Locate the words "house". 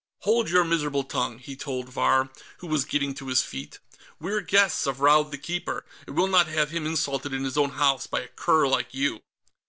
7.69-8.07